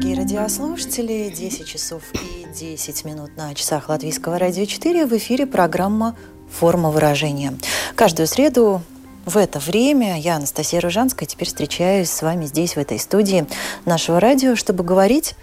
[0.00, 1.28] Дорогие радиослушатели.
[1.28, 5.04] 10 часов и 10 минут на часах Латвийского радио 4.
[5.04, 6.16] В эфире программа
[6.50, 7.52] «Форма выражения».
[7.96, 8.80] Каждую среду
[9.26, 13.44] в это время я, Анастасия Ружанская, теперь встречаюсь с вами здесь, в этой студии
[13.84, 15.34] нашего радио, чтобы говорить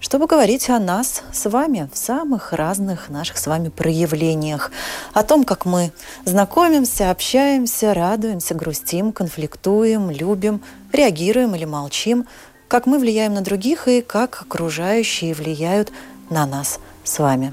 [0.00, 4.70] чтобы говорить о нас с вами в самых разных наших с вами проявлениях.
[5.14, 5.92] О том, как мы
[6.26, 10.60] знакомимся, общаемся, радуемся, грустим, конфликтуем, любим,
[10.92, 12.26] реагируем или молчим–
[12.68, 15.92] как мы влияем на других и как окружающие влияют
[16.30, 17.52] на нас с вами.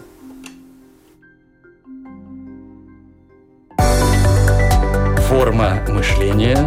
[5.27, 6.57] Форма мышления,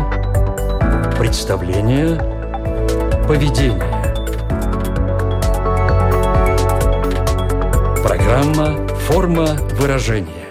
[1.18, 2.16] представление,
[3.26, 4.04] поведение.
[8.02, 9.46] Программа «Форма
[9.78, 10.43] выражения».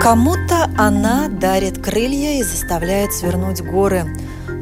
[0.00, 4.06] Кому-то она дарит крылья и заставляет свернуть горы,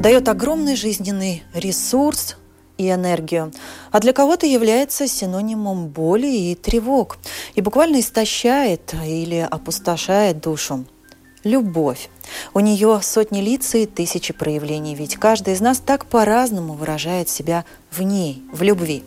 [0.01, 2.35] дает огромный жизненный ресурс,
[2.77, 3.51] и энергию,
[3.91, 7.17] а для кого-то является синонимом боли и тревог,
[7.53, 10.85] и буквально истощает или опустошает душу.
[11.43, 12.09] Любовь.
[12.53, 17.63] У нее сотни лиц и тысячи проявлений, ведь каждый из нас так по-разному выражает себя
[17.91, 19.03] в ней, в любви.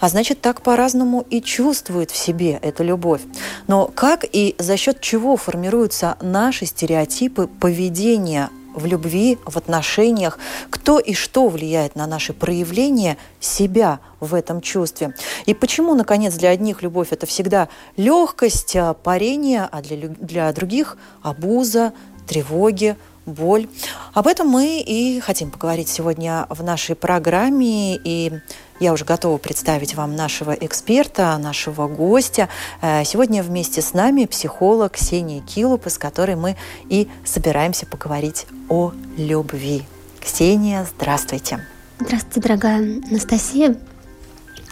[0.00, 3.22] А значит, так по-разному и чувствует в себе эту любовь.
[3.66, 10.38] Но как и за счет чего формируются наши стереотипы поведения в любви, в отношениях,
[10.70, 15.14] кто и что влияет на наше проявление себя в этом чувстве.
[15.46, 20.98] И почему, наконец, для одних любовь это всегда легкость, а, парение, а для, для других
[21.22, 21.94] обуза,
[22.28, 23.68] тревоги, боль.
[24.14, 27.96] Об этом мы и хотим поговорить сегодня в нашей программе.
[27.96, 28.32] И
[28.80, 32.48] я уже готова представить вам нашего эксперта, нашего гостя.
[32.82, 36.56] Э, сегодня вместе с нами психолог Ксения Килуп, с которой мы
[36.88, 39.84] и собираемся поговорить о любви.
[40.20, 41.64] Ксения, здравствуйте.
[42.00, 42.78] Здравствуйте, дорогая
[43.08, 43.76] Анастасия.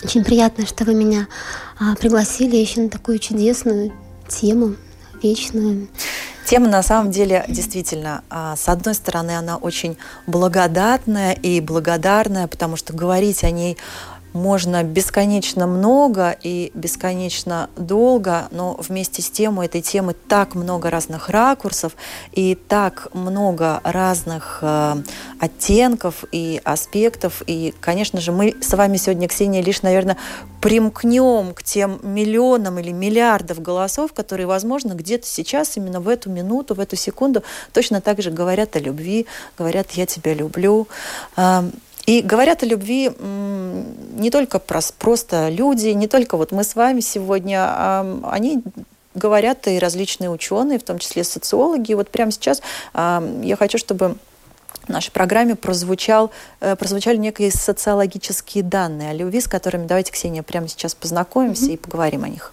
[0.03, 1.29] Очень приятно, что вы меня
[1.81, 3.93] а, пригласили еще на такую чудесную
[4.29, 4.77] тему,
[5.23, 5.89] вечную.
[6.46, 9.96] Тема на самом деле действительно, а, с одной стороны, она очень
[10.26, 13.79] благодатная и благодарная, потому что говорить о ней
[14.34, 20.90] можно бесконечно много и бесконечно долго, но вместе с тем у этой темы так много
[20.90, 21.92] разных ракурсов
[22.32, 24.96] и так много разных э,
[25.38, 27.42] оттенков и аспектов.
[27.46, 30.16] И, конечно же, мы с вами сегодня, Ксения, лишь, наверное,
[30.60, 36.75] примкнем к тем миллионам или миллиардов голосов, которые, возможно, где-то сейчас, именно в эту минуту,
[36.75, 39.26] в эту секунду, точно так же говорят о любви,
[39.56, 40.88] говорят «я тебя люблю».
[42.06, 47.65] И говорят о любви не только просто люди, не только вот мы с вами сегодня,
[47.67, 48.62] а они
[49.15, 51.93] говорят и различные ученые, в том числе социологи.
[51.93, 52.62] И вот прямо сейчас
[52.95, 54.17] я хочу, чтобы
[54.87, 56.31] в нашей программе прозвучал,
[56.61, 61.75] э, прозвучали некие социологические данные о любви, с которыми давайте, Ксения, прямо сейчас познакомимся mm-hmm.
[61.75, 62.53] и поговорим о них.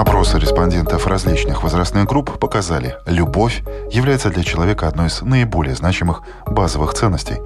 [0.00, 6.94] Опросы респондентов различных возрастных групп показали, любовь является для человека одной из наиболее значимых базовых
[6.94, 7.36] ценностей.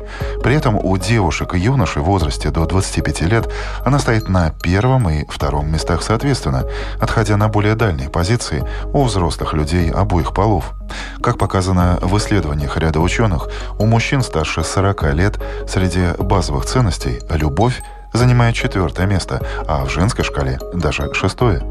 [0.40, 3.52] При этом у девушек и юношей в возрасте до 25 лет
[3.84, 6.64] она стоит на первом и втором местах соответственно,
[7.00, 10.74] отходя на более дальние позиции у взрослых людей обоих полов.
[11.20, 13.48] Как показано в исследованиях ряда ученых,
[13.80, 17.82] у мужчин старше 40 лет среди базовых ценностей любовь
[18.14, 21.62] занимает четвертое место, а в женской шкале даже шестое.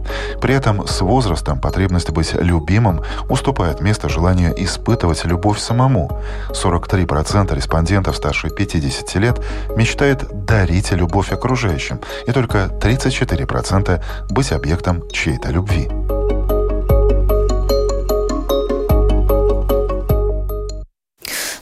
[0.42, 6.22] При этом с возрастом потребность быть любимым уступает место желанию испытывать любовь самому.
[6.50, 9.42] 43% респондентов старше 50 лет
[9.76, 15.90] мечтает дарить любовь окружающим, и только 34% быть объектом чьей-то любви.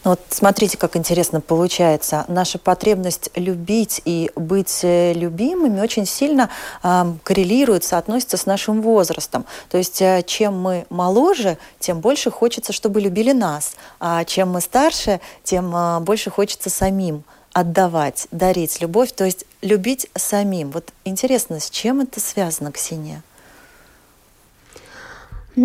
[0.03, 2.25] Ну, вот смотрите, как интересно получается.
[2.27, 6.49] Наша потребность любить и быть э, любимыми очень сильно
[6.81, 9.45] э, коррелирует, соотносится с нашим возрастом.
[9.69, 13.73] То есть э, чем мы моложе, тем больше хочется, чтобы любили нас.
[13.99, 20.07] А чем мы старше, тем э, больше хочется самим отдавать, дарить любовь, то есть любить
[20.15, 20.71] самим.
[20.71, 23.21] Вот интересно, с чем это связано, Ксения?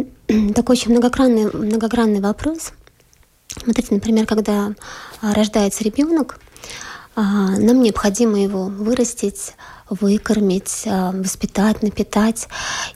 [0.55, 2.73] Такой очень многогранный, многогранный вопрос–
[3.63, 4.73] Смотрите, например, когда
[5.21, 6.39] а, рождается ребенок,
[7.15, 7.23] а,
[7.59, 9.55] нам необходимо его вырастить,
[9.89, 12.49] выкормить, а, воспитать, напитать.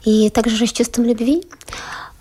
[0.05, 1.43] И также же с чувством любви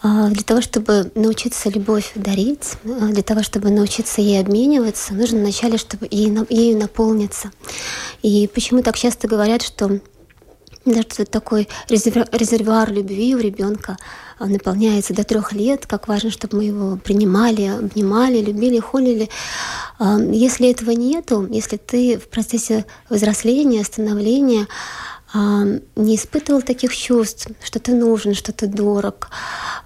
[0.03, 6.09] для того, чтобы научиться любовь дарить, для того, чтобы научиться ей обмениваться, нужно вначале, чтобы
[6.11, 7.51] ею наполниться.
[8.23, 10.01] И почему так часто говорят, что
[10.87, 13.99] даже такой резервуар любви у ребенка
[14.47, 19.29] наполняется до трех лет, как важно, чтобы мы его принимали, обнимали, любили, холили.
[20.01, 24.67] Если этого нету, если ты в процессе взросления, становления
[25.35, 29.31] не испытывал таких чувств, что ты нужен, что ты дорог,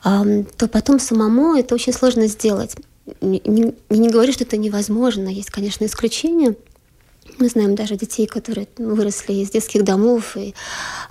[0.03, 2.77] то потом самому это очень сложно сделать.
[3.21, 6.55] Не, не, не говорю, что это невозможно, есть, конечно, исключения–
[7.39, 10.55] мы знаем даже детей, которые выросли из детских домов и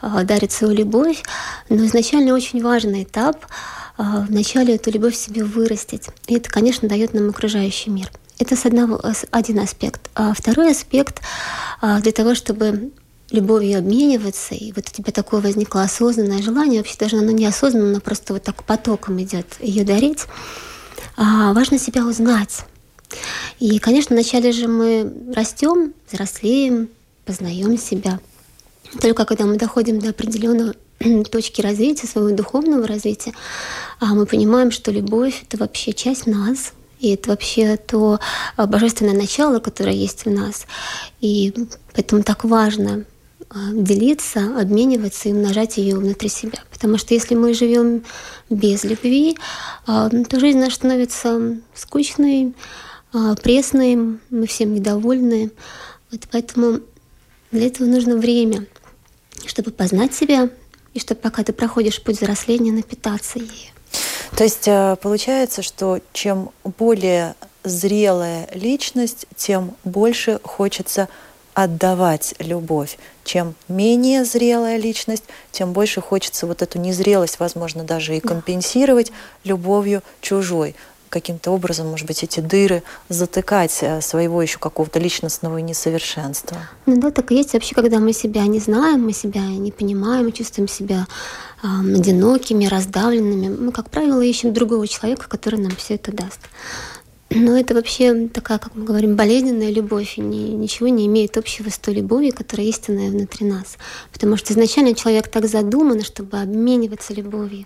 [0.02, 1.24] э, дарят свою любовь.
[1.70, 3.46] Но изначально очень важный этап
[3.98, 6.08] э, вначале эту любовь себе вырастить.
[6.28, 8.12] И это, конечно, дает нам окружающий мир.
[8.40, 9.02] Это с одного,
[9.32, 10.10] один аспект.
[10.16, 11.22] А второй аспект
[11.82, 12.92] э, для того, чтобы
[13.32, 18.34] любовью обмениваться, и вот у тебя такое возникло осознанное желание, вообще даже оно неосознанно, просто
[18.34, 20.26] вот так потоком идет ее дарить,
[21.18, 22.66] а, важно себя узнать
[23.60, 26.90] и, конечно, вначале же мы растем, взрослеем,
[27.26, 28.20] познаем себя.
[29.02, 30.74] Только когда мы доходим до определенного
[31.32, 33.34] точки развития, своего духовного развития,
[34.00, 38.20] а мы понимаем, что любовь— это вообще часть нас, и это вообще то
[38.56, 40.66] а, божественное начало, которое есть в нас.
[41.20, 41.54] И
[41.94, 43.04] поэтому так важно
[43.50, 46.60] а, делиться, обмениваться и умножать ее внутри себя.
[46.72, 48.04] Потому что если мы живем
[48.50, 49.38] без любви,
[49.86, 52.54] а, то жизнь наша становится скучной,
[53.42, 53.96] пресной,
[54.30, 55.52] мы всем недовольны.
[56.12, 56.80] Вот поэтому
[57.52, 58.66] для этого нужно время,
[59.46, 60.50] чтобы познать себя,
[60.94, 63.74] и чтобы пока ты проходишь путь взросления, напитаться ею.
[64.36, 71.08] То есть э, получается, что чем более зрелая личность, тем больше хочется
[71.54, 72.98] отдавать любовь.
[73.24, 79.12] Чем менее зрелая личность, тем больше хочется вот эту незрелость, возможно, даже и компенсировать
[79.44, 80.76] любовью чужой
[81.14, 86.58] каким-то образом, может быть, эти дыры затыкать э, своего еще какого-то личностного несовершенства.
[86.88, 90.32] Ну да, так и есть вообще, когда мы себя не знаем, мы себя не понимаем,
[90.32, 91.06] чувствуем себя
[91.62, 93.56] э, одинокими, раздавленными.
[93.56, 96.40] Мы, как правило, ищем другого человека, который нам все это даст.
[97.36, 101.70] Но это вообще такая, как мы говорим, болезненная любовь, и ни, ничего не имеет общего
[101.70, 103.78] с той любовью, которая истинная внутри нас.
[104.12, 107.66] Потому что изначально человек так задуман, чтобы обмениваться любовью.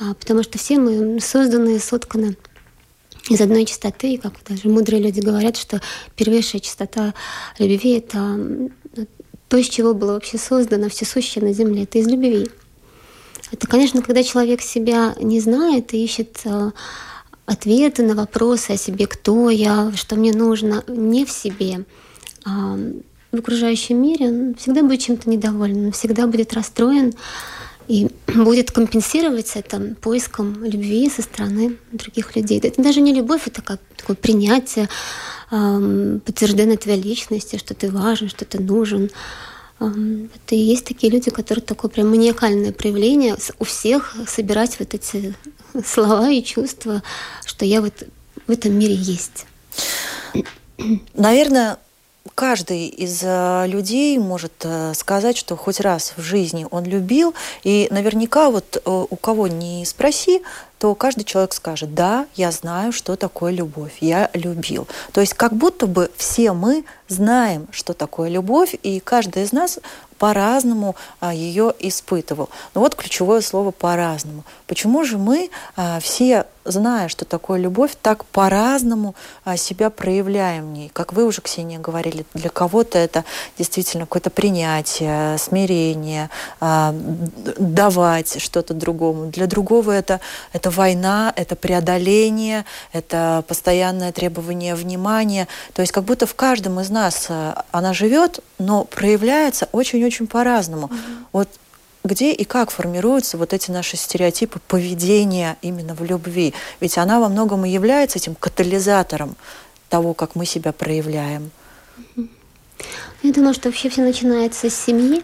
[0.00, 2.36] А, потому что все мы созданы, сотканы
[3.28, 5.80] из одной чистоты, и как даже мудрые люди говорят, что
[6.16, 7.14] первейшая чистота
[7.58, 8.70] любви— это
[9.48, 12.48] то, из чего было вообще создано все сущее на земле, это из любви.
[13.52, 16.70] Это, конечно, когда человек себя не знает и ищет э,
[17.46, 21.84] ответы на вопросы о себе, кто я, что мне нужно, не в себе,
[22.44, 22.76] а
[23.32, 27.12] в окружающем мире, он всегда будет чем-то недоволен, он всегда будет расстроен,
[27.88, 32.58] и будет компенсировать это поиском любви со стороны других людей.
[32.58, 34.88] Это даже не любовь, это как такое принятие,
[35.50, 39.10] подтверждение твоей личности, что ты важен, что ты нужен.
[39.78, 45.34] Это и есть такие люди, которые такое прям маниакальное проявление у всех собирать вот эти
[45.84, 47.02] слова и чувства,
[47.44, 48.04] что я вот
[48.46, 49.46] в этом мире есть.
[51.14, 51.78] Наверное,
[52.34, 57.88] каждый из э, людей может э, сказать, что хоть раз в жизни он любил, и
[57.90, 60.42] наверняка вот э, у кого не спроси,
[60.84, 64.86] то каждый человек скажет, да, я знаю, что такое любовь, я любил.
[65.14, 69.78] То есть как будто бы все мы знаем, что такое любовь, и каждый из нас
[70.18, 72.48] по-разному а, ее испытывал.
[72.74, 74.44] Но вот ключевое слово «по-разному».
[74.66, 79.14] Почему же мы а, все, зная, что такое любовь, так по-разному
[79.44, 80.90] а, себя проявляем в ней?
[80.92, 83.24] Как вы уже, Ксения, говорили, для кого-то это
[83.58, 89.26] действительно какое-то принятие, смирение, давать что-то другому.
[89.26, 90.20] Для другого это,
[90.52, 95.48] это война, это преодоление, это постоянное требование внимания.
[95.74, 97.28] То есть как будто в каждом из нас
[97.70, 100.86] она живет, но проявляется очень-очень очень по-разному.
[100.86, 100.94] Угу.
[101.32, 101.48] Вот
[102.04, 106.54] где и как формируются вот эти наши стереотипы поведения именно в любви?
[106.80, 109.36] Ведь она во многом и является этим катализатором
[109.88, 111.50] того, как мы себя проявляем.
[113.22, 115.22] Я думаю, что вообще все начинается с семьи,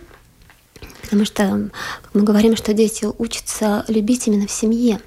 [1.02, 1.70] потому что
[2.02, 5.00] как мы говорим, что дети учатся любить именно в семье.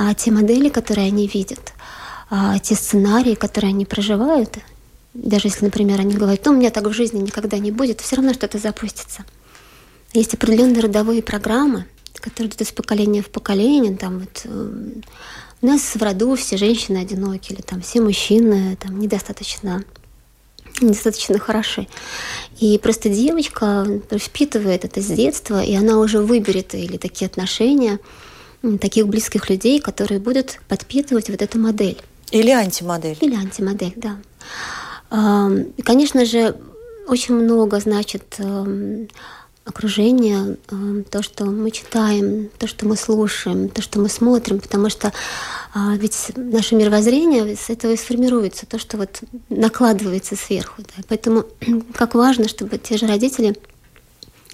[0.00, 1.72] А те модели, которые они видят,
[2.30, 4.58] а те сценарии, которые они проживают,
[5.12, 8.14] даже если, например, они говорят, ну, у меня так в жизни никогда не будет, все
[8.14, 9.24] равно что-то запустится.
[10.12, 13.96] Есть определенные родовые программы, которые идут из поколения в поколение.
[13.96, 14.70] Там вот, э,
[15.62, 19.82] у нас в роду все женщины одиноки, или там все мужчины там, недостаточно
[20.80, 21.88] недостаточно хороши.
[22.60, 23.84] И просто девочка
[24.16, 27.98] впитывает это с детства, и она уже выберет или такие отношения,
[28.80, 31.98] таких близких людей, которые будут подпитывать вот эту модель.
[32.30, 33.16] Или антимодель.
[33.20, 34.18] Или антимодель, да.
[35.84, 36.56] Конечно же,
[37.06, 38.38] очень много значит
[39.64, 40.56] окружение,
[41.10, 45.12] то, что мы читаем, то, что мы слушаем, то, что мы смотрим, потому что
[45.74, 50.82] а, ведь наше мировоззрение с этого и сформируется, то, что вот накладывается сверху.
[50.82, 51.02] Да.
[51.08, 51.44] Поэтому
[51.94, 53.56] как важно, чтобы те же родители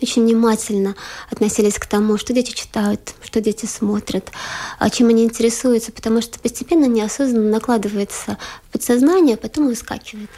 [0.02, 0.96] очень внимательно
[1.30, 4.30] относились к тому, что дети читают, что дети смотрят,
[4.78, 10.30] а чем они интересуются, потому что постепенно неосознанно накладывается в подсознание, а потом выскакивает.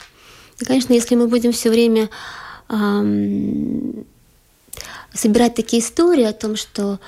[0.60, 2.08] И, конечно, если мы будем все время
[2.68, 4.06] эм,
[5.12, 6.98] собирать такие истории о том, что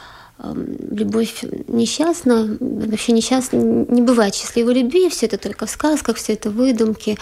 [0.40, 6.50] любовь несчастна, вообще несчастна, не бывает счастливой любви, все это только в сказках, все это
[6.50, 7.18] выдумки.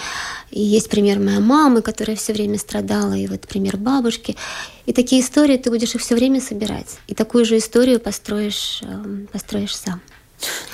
[0.51, 4.37] И есть пример моей мамы, которая все время страдала, и вот пример бабушки.
[4.85, 6.99] И такие истории ты будешь их все время собирать.
[7.07, 8.83] И такую же историю построишь,
[9.33, 10.01] построишь сам.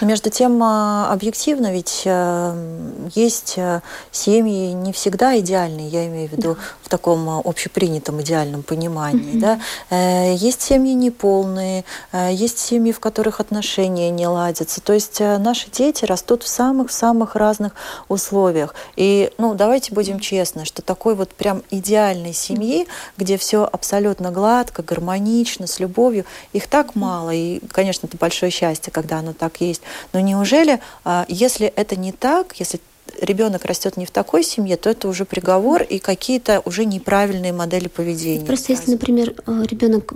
[0.00, 6.28] Но между тем, а, объективно ведь э, есть э, семьи не всегда идеальные, я имею
[6.28, 6.61] в виду да.
[6.83, 9.35] в таком а, общепринятом идеальном понимании.
[9.35, 9.40] Mm-hmm.
[9.40, 9.61] Да?
[9.90, 14.81] Э, есть семьи неполные, есть семьи, в которых отношения не ладятся.
[14.81, 17.75] То есть наши дети растут в самых-самых разных
[18.09, 18.75] условиях.
[18.97, 24.83] И, ну, давайте будем честны, что такой вот прям идеальной семьи, где все абсолютно гладко,
[24.83, 27.31] гармонично, с любовью, их так мало.
[27.31, 29.83] И, конечно, это большое счастье, когда оно так есть.
[30.12, 32.81] Но неужели, а, если это не так, если
[33.21, 37.88] ребенок растет не в такой семье, то это уже приговор и какие-то уже неправильные модели
[37.88, 38.45] поведения.
[38.45, 40.14] Просто если, например, э, ребенок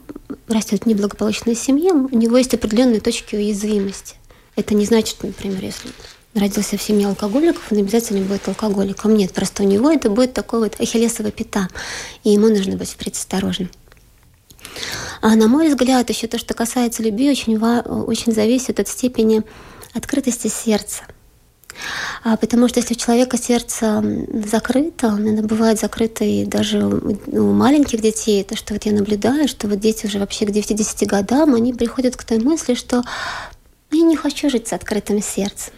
[0.48, 4.16] растет в неблагополучной семье, у него есть определенные точки уязвимости.
[4.54, 5.90] Это не значит, например, если
[6.34, 9.14] родился в семье алкоголиков, он обязательно будет алкоголиком.
[9.14, 11.68] Нет, просто у него это будет такой вот ахиллесова пята,
[12.24, 13.70] и ему нужно быть впредь осторожным.
[15.20, 19.42] А на мой взгляд, еще то, что касается любви, очень, очень зависит от степени
[19.94, 21.04] открытости сердца.
[22.24, 24.02] А, потому что если у человека сердце
[24.46, 29.68] закрыто, оно бывает закрыто и даже у маленьких детей, то что вот я наблюдаю, что
[29.68, 33.02] вот дети уже вообще к 9-10 годам, они приходят к той мысли, что
[33.92, 35.72] я не хочу жить с открытым сердцем.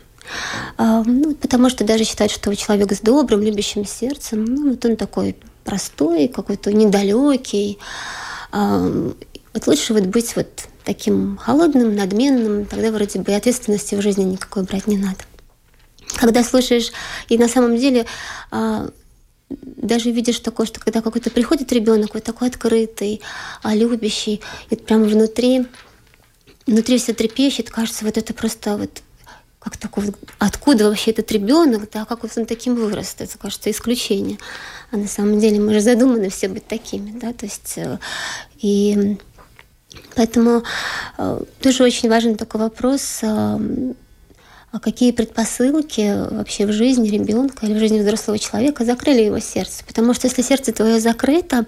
[0.77, 4.97] А, ну, потому что даже считают, что человек с добрым, любящим сердцем, ну, вот он
[4.97, 7.79] такой простой, какой-то недалекий.
[8.51, 14.25] Вот лучше вот быть вот таким холодным, надменным, тогда вроде бы и ответственности в жизни
[14.25, 15.19] никакой брать не надо.
[16.17, 16.93] Когда слушаешь,
[17.29, 18.07] и на самом деле
[18.51, 18.89] а,
[19.51, 23.21] даже видишь такое, что когда какой-то приходит ребенок, вот такой открытый,
[23.63, 24.41] а, любящий,
[24.71, 25.67] и прямо внутри,
[26.67, 29.03] внутри все трепещет, кажется, вот это просто вот
[29.59, 34.39] как такой, откуда вообще этот ребенок, да, как он таким вырос, это кажется исключение.
[34.91, 37.99] А на самом деле мы же задуманы все быть такими, да, то есть э,
[38.61, 39.19] и
[40.15, 40.63] Поэтому
[41.17, 43.27] э, тоже очень важен такой вопрос, э,
[44.71, 49.83] а какие предпосылки вообще в жизни ребенка или в жизни взрослого человека закрыли его сердце.
[49.87, 51.65] Потому что если сердце твое закрыто,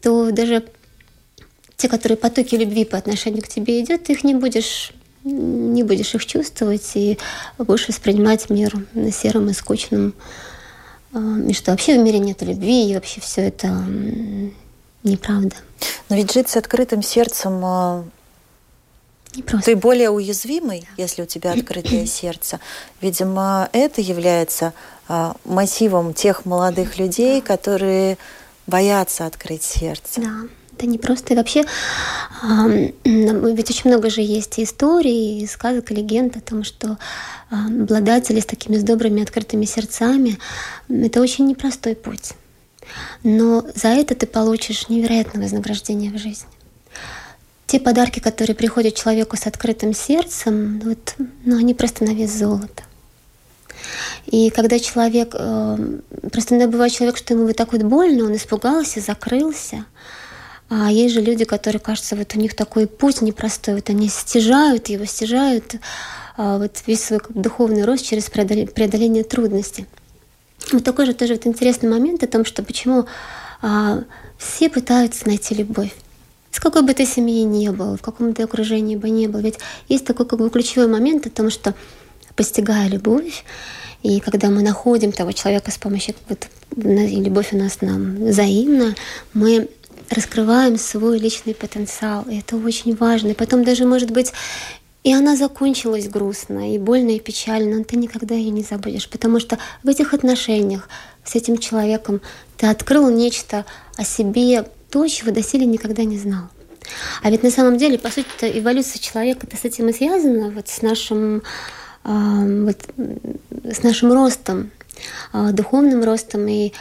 [0.00, 0.64] то даже
[1.76, 4.92] те, которые потоки любви по отношению к тебе идет, ты их не будешь
[5.24, 7.18] не будешь их чувствовать и
[7.58, 8.74] будешь воспринимать мир
[9.12, 10.14] серым и скучным.
[11.12, 13.84] Э, и что вообще в мире нет любви, и вообще все это
[15.02, 15.56] неправда.
[16.08, 18.04] Но ведь жить с открытым сердцем а,
[19.34, 19.70] Непросто.
[19.70, 22.60] Ты более уязвимый, если у тебя открытое сердце.
[23.00, 24.74] Видимо, это является
[25.08, 28.18] а, мотивом тех молодых людей, которые
[28.66, 30.20] боятся открыть сердце.
[30.20, 30.36] Да,
[30.82, 31.34] это не просто.
[31.34, 31.64] И вообще,
[33.04, 36.98] ведь очень много же есть историй, сказок, и легенд о том, что
[37.50, 40.38] обладатели с такими с добрыми открытыми сердцами–
[40.88, 42.32] это очень непростой путь
[43.22, 46.48] но за это ты получишь невероятное вознаграждение в жизни.
[47.66, 51.14] Те подарки, которые приходят человеку с открытым сердцем, вот,
[51.44, 52.82] ну, они просто на вес золота.
[54.26, 55.98] И когда человек, э,
[56.30, 59.86] просто иногда бывает человек, что ему вот так вот больно, он испугался, закрылся.
[60.68, 64.88] А есть же люди, которые, кажется, вот у них такой путь непростой, вот они стяжают
[64.88, 65.76] его, стяжают
[66.36, 69.86] а, вот весь свой духовный рост через преодоление трудностей.
[70.72, 73.06] Вот такой же тоже вот интересный момент о том, что почему
[73.60, 74.04] а,
[74.38, 75.92] все пытаются найти любовь.
[76.50, 79.40] С какой бы ты семьи ни был, в каком бы окружении бы ни был.
[79.40, 81.74] Ведь есть такой как бы ключевой момент о том, что
[82.34, 83.44] постигая любовь,
[84.02, 88.94] и когда мы находим того человека с помощью, вот, любовь у нас нам взаимна,
[89.32, 89.68] мы
[90.12, 92.24] раскрываем свой личный потенциал.
[92.28, 93.28] И это очень важно.
[93.28, 94.32] И потом даже, может быть,
[95.04, 99.40] и она закончилась грустно, и больно, и печально, но ты никогда ее не забудешь, потому
[99.40, 100.88] что в этих отношениях
[101.24, 102.20] с этим человеком
[102.56, 103.64] ты открыл нечто
[103.96, 106.44] о себе, то, чего доселе никогда не знал.
[107.22, 110.68] А ведь на самом деле, по сути, эволюция человека это с этим и связана, вот
[110.68, 111.42] с нашим,
[112.04, 112.78] э, вот,
[113.64, 114.70] с нашим ростом,
[115.32, 116.46] э, духовным ростом.
[116.46, 116.72] И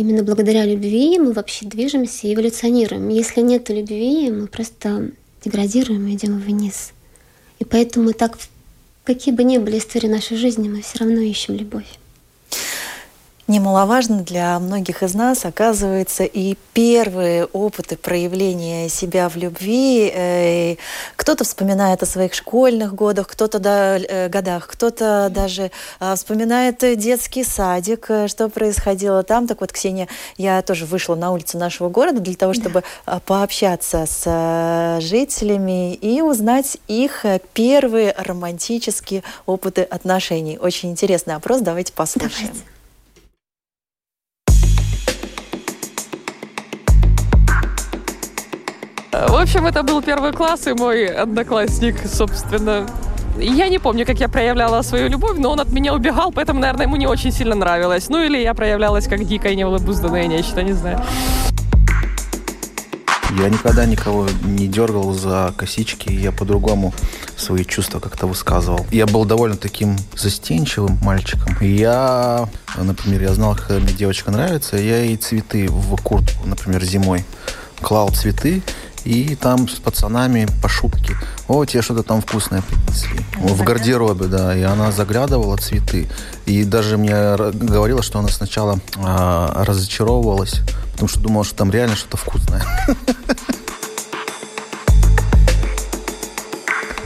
[0.00, 3.08] именно благодаря любви мы вообще движемся и эволюционируем.
[3.10, 5.10] Если нет любви, мы просто
[5.44, 6.92] деградируем и идем вниз.
[7.58, 8.38] И поэтому так,
[9.04, 11.99] какие бы ни были истории нашей жизни, мы все равно ищем любовь.
[13.50, 20.08] Немаловажно для многих из нас оказывается и первые опыты проявления себя в любви.
[20.14, 20.76] Э,
[21.16, 27.42] кто-то вспоминает о своих школьных годах, кто-то да, э, годах, кто-то даже а, вспоминает детский
[27.42, 29.48] садик, э, что происходило там.
[29.48, 33.18] Так вот, Ксения, я тоже вышла на улицу нашего города для того, чтобы да.
[33.26, 40.56] пообщаться с жителями и узнать их первые романтические опыты отношений.
[40.56, 42.50] Очень интересный опрос, давайте послушаем.
[42.52, 42.79] Давайте.
[49.28, 52.86] В общем, это был первый класс, и мой одноклассник, собственно,
[53.38, 56.86] Я не помню, как я проявляла свою любовь, но он от меня убегал, поэтому, наверное,
[56.86, 58.08] ему не очень сильно нравилось.
[58.08, 61.02] Ну или я проявлялась как дикое, невозбужденное нечто, не знаю.
[63.38, 66.92] Я никогда никого не дергал за косички, я по-другому
[67.36, 68.86] свои чувства как-то высказывал.
[68.90, 71.56] Я был довольно таким застенчивым мальчиком.
[71.60, 77.24] Я, например, я знал, когда мне девочка нравится, я ей цветы в куртку, например, зимой
[77.80, 78.62] клал цветы,
[79.04, 81.16] и там с пацанами по шутке.
[81.48, 83.20] О, тебе что-то там вкусное принесли.
[83.38, 84.56] В гардеробе, да.
[84.56, 86.08] И она заглядывала цветы.
[86.46, 90.60] И даже мне говорила, что она сначала а, разочаровывалась,
[90.92, 92.62] потому что думала, что там реально что-то вкусное.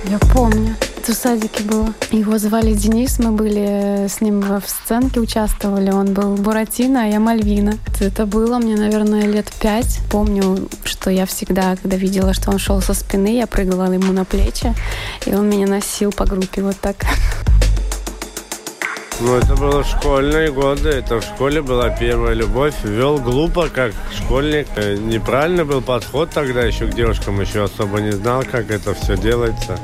[0.05, 0.77] Я помню.
[1.05, 1.93] Это в садике было.
[2.13, 5.91] Его звали Денис, мы были с ним в сценке, участвовали.
[5.91, 7.75] Он был Буратино, а я Мальвина.
[8.01, 10.01] Это было мне, наверное, лет пять.
[10.11, 14.25] Помню, что я всегда, когда видела, что он шел со спины, я прыгала ему на
[14.25, 14.73] плечи,
[15.27, 16.97] и он меня носил по группе вот так.
[19.21, 20.89] Ну, это было школьные годы.
[20.89, 22.77] Это в школе была первая любовь.
[22.83, 24.69] Вел глупо, как школьник.
[24.77, 27.43] Э, неправильный был подход тогда еще к девушкам.
[27.43, 29.79] Еще особо не знал, как это все делается.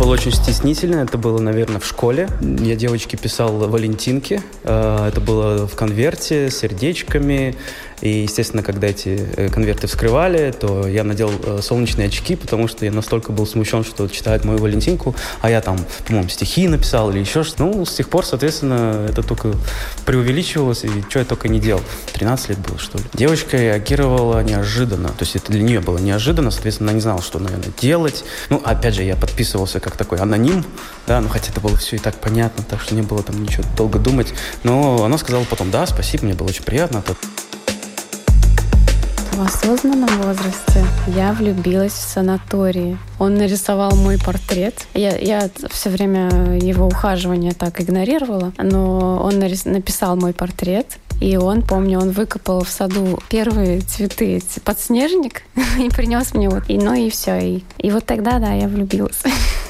[0.00, 2.26] Был очень стеснительный, это было, наверное, в школе.
[2.40, 7.54] Я девочке писал валентинки, э, это было в конверте с сердечками,
[8.00, 12.84] и, естественно, когда эти э, конверты вскрывали, то я надел э, солнечные очки, потому что
[12.84, 17.18] я настолько был смущен, что читают мою Валентинку, а я там, по-моему, стихи написал или
[17.18, 17.64] еще что-то.
[17.64, 19.52] Ну, с тех пор, соответственно, это только
[20.06, 21.82] преувеличивалось, и что я только не делал.
[22.14, 23.04] 13 лет было, что ли.
[23.12, 25.08] Девочка реагировала неожиданно.
[25.08, 28.24] То есть это для нее было неожиданно, соответственно, она не знала, что, наверное, делать.
[28.48, 30.64] Ну, опять же, я подписывался как такой аноним,
[31.06, 33.64] да, ну, хотя это было все и так понятно, так что не было там ничего
[33.76, 34.32] долго думать.
[34.62, 37.02] Но она сказала потом, да, спасибо, мне было очень приятно.
[39.40, 42.98] В осознанном возрасте я влюбилась в санатории.
[43.18, 44.86] Он нарисовал мой портрет.
[44.92, 50.98] Я, я все время его ухаживания так игнорировала, но он нарис, написал мой портрет.
[51.22, 55.40] И он, помню, он выкопал в саду первые цветы, подснежник,
[55.78, 56.64] и принес мне вот.
[56.68, 57.38] И, ну и все.
[57.38, 59.22] И, и вот тогда, да, я влюбилась.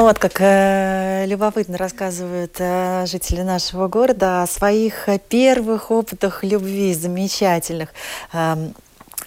[0.00, 6.94] Ну вот, как э, любопытно рассказывают э, жители нашего города о своих первых опытах любви
[6.94, 7.90] замечательных.
[8.32, 8.70] Э,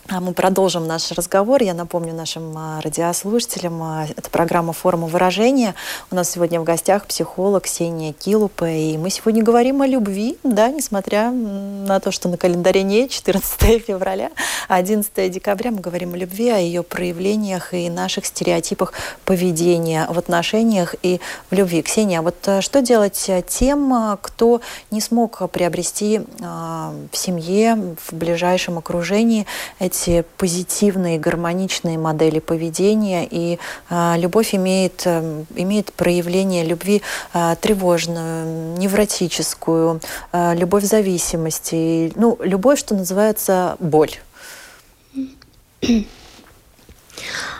[0.10, 1.64] мы продолжим наш разговор.
[1.64, 5.76] Я напомню нашим а, радиослушателям, а, это программа «Форма выражения».
[6.12, 10.70] У нас сегодня в гостях психолог Ксения Килупа, и мы сегодня говорим о любви, да,
[10.70, 14.32] несмотря на то, что на календаре не 14 февраля,
[14.68, 20.20] а 11 декабря мы говорим о любви, о ее проявлениях и наших стереотипах поведения в
[20.20, 21.82] отношениях и в любви.
[21.82, 24.62] Ксения, вот э, что делать тем, э, кто
[24.92, 29.46] не смог приобрести в семье, в ближайшем окружении
[29.80, 29.93] эти
[30.38, 37.02] позитивные, гармоничные модели поведения, и э, любовь имеет, э, имеет проявление любви
[37.34, 40.02] э, тревожную, невротическую,
[40.32, 44.12] э, любовь зависимости, ну, любовь, что называется, боль.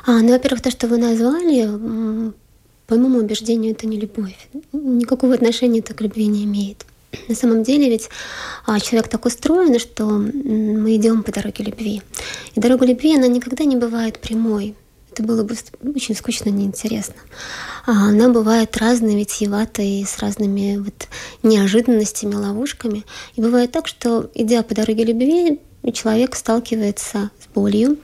[0.06, 2.34] А, ну, во-первых, то, что вы назвали,
[2.88, 4.50] по моему убеждению, это не любовь.
[4.74, 6.86] Никакого отношения это к любви не имеет.
[7.28, 8.10] На самом деле ведь
[8.66, 12.02] а, человек так устроен, что мы идем по дороге любви.
[12.56, 14.76] И дорога любви, она никогда не бывает прямой.
[15.12, 15.56] Это было бы
[15.96, 17.16] очень скучно, неинтересно.
[17.86, 21.08] А она бывает разной, витиеватой, с разными вот
[21.44, 23.04] неожиданностями, ловушками.
[23.36, 25.60] И бывает так, что, идя по дороге любви,
[25.94, 27.98] человек сталкивается с болью,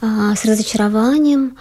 [0.00, 1.56] а, с разочарованием,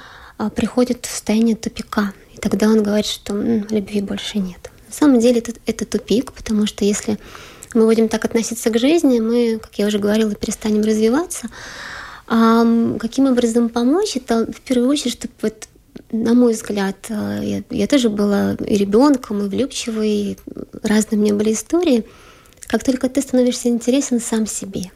[0.55, 2.13] приходит в состояние тупика.
[2.35, 4.69] И тогда он говорит, что любви больше нет.
[4.87, 7.17] На самом деле это, это тупик, потому что если
[7.73, 11.47] мы будем так относиться к жизни, мы, как я уже говорила, перестанем развиваться.
[12.27, 12.65] А
[12.99, 14.17] каким образом помочь?
[14.17, 15.67] Это в первую очередь, чтобы вот,
[16.11, 20.37] на мой взгляд, э, я, я тоже была и ребенком, и влюбчивой, и
[20.83, 22.05] разные у меня были истории.
[22.67, 24.91] Как только ты становишься интересен сам себе,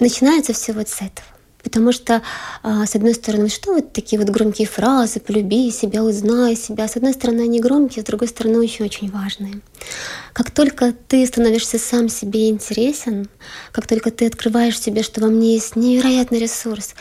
[0.00, 1.33] начинается все вот с этого.
[1.64, 2.22] Потому что,
[2.62, 6.96] а, с одной стороны, что вот такие вот громкие фразы «полюби себя, узнай себя», с
[6.96, 9.60] одной стороны, они громкие, с другой стороны, очень-очень важные.
[10.32, 13.28] Как только ты становишься сам себе интересен,
[13.72, 16.94] как только ты открываешь себе, что во мне есть невероятный ресурс,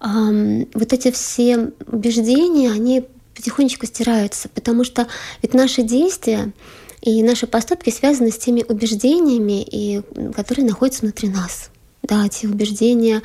[0.00, 3.04] вот эти все убеждения, они
[3.36, 5.06] потихонечку стираются, потому что
[5.42, 6.52] ведь наши действия
[7.00, 10.02] и наши поступки связаны с теми убеждениями, и,
[10.34, 11.70] которые находятся внутри нас.
[12.12, 13.22] Да, убеждения,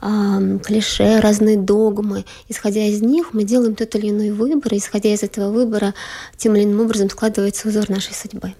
[0.00, 2.24] клише, разные догмы.
[2.48, 5.94] Исходя из них, мы делаем тот или иной выбор, и исходя из этого выбора,
[6.36, 8.54] тем или иным образом складывается узор нашей судьбы.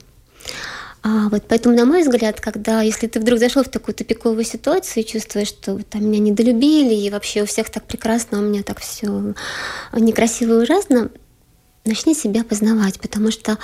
[1.03, 5.03] А вот поэтому, на мой взгляд, когда, если ты вдруг зашел в такую тупиковую ситуацию
[5.03, 8.63] и чувствуешь, что там меня недолюбили, и вообще у всех так прекрасно, а у меня
[8.63, 9.35] так все
[9.93, 11.11] некрасиво и ужасно,
[11.85, 13.59] начни себя познавать, потому что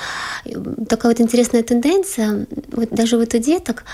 [0.44, 0.50] э,
[0.86, 3.84] такая вот интересная тенденция, вот даже вот у деток,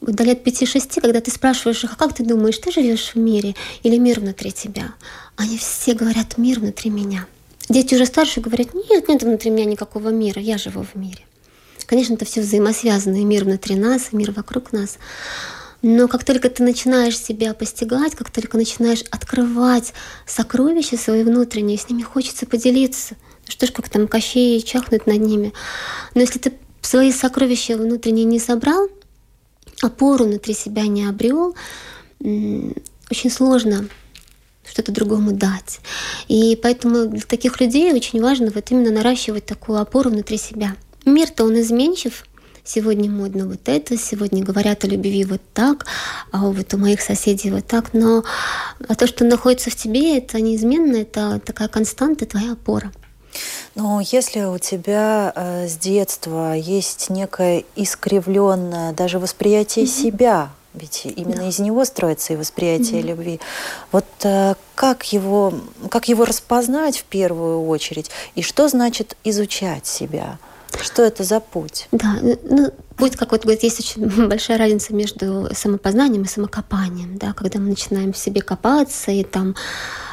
[0.00, 3.54] до лет 5-6, когда ты спрашиваешь их, а как ты думаешь, ты живешь в мире
[3.82, 4.94] или мир внутри тебя?
[5.36, 7.26] Они все говорят, мир внутри меня.
[7.68, 11.24] Дети уже старше говорят, нет, нет внутри меня никакого мира, я живу в мире.
[11.86, 14.98] Конечно, это все взаимосвязано, и мир внутри нас, и мир вокруг нас.
[15.80, 19.92] Но как только ты начинаешь себя постигать, как только начинаешь открывать
[20.26, 23.16] сокровища свои внутренние, с ними хочется поделиться.
[23.46, 25.52] Ну что ж, как там Кощей чахнуть над ними.
[26.14, 28.88] Но если ты свои сокровища внутренние не собрал,
[29.82, 31.54] опору внутри себя не обрел,
[32.20, 33.88] очень сложно
[34.64, 35.80] что-то другому дать.
[36.28, 40.76] И поэтому для таких людей очень важно вот именно наращивать такую опору внутри себя–
[41.08, 42.24] Мир-то он изменчив.
[42.64, 45.86] Сегодня модно вот это, сегодня говорят о любви вот так,
[46.32, 47.94] а вот у моих соседей вот так.
[47.94, 48.24] Но
[48.86, 52.92] а то, что находится в тебе, это неизменно, это такая константа, твоя опора.
[53.74, 60.02] Но если у тебя э, с детства есть некое искривленное даже восприятие mm-hmm.
[60.02, 61.48] себя, ведь именно да.
[61.48, 63.06] из него строится и восприятие mm-hmm.
[63.06, 63.40] любви.
[63.92, 65.54] Вот э, как его,
[65.90, 70.38] как его распознать в первую очередь, и что значит изучать себя?
[70.80, 71.88] Что это за путь?
[71.92, 77.70] Да, ну, путь какой-то, есть очень большая разница между самопознанием и самокопанием, да, когда мы
[77.70, 79.54] начинаем в себе копаться, и там